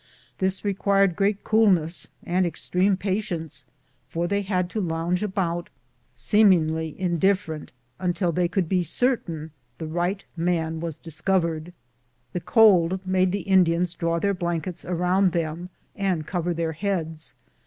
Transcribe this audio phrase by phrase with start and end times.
[0.39, 3.65] This required great coolness and extreme pa tience,
[4.09, 5.69] for they had to lounge about,
[6.15, 11.75] seemingly indiffer ent, until they could be certain the right man was dis covered.
[12.33, 17.35] The cold made the Indians draw their blankets around them and over their heads.